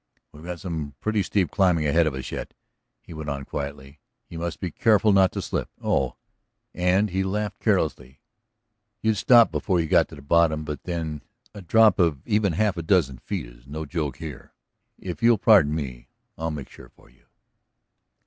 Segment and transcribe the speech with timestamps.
[0.31, 2.55] "We've got some pretty steep climbing ahead of us yet,"
[3.03, 3.99] he went on quietly.
[4.29, 5.69] "You must be careful not to slip.
[5.79, 6.15] Oh,"
[6.73, 8.19] and he laughed carelessly,
[9.03, 11.21] "you'd stop before you got to the bottom, but then
[11.53, 14.53] a drop of even half a dozen feet is no joke here.
[14.97, 17.25] If you'll pardon me I'll make sure for you."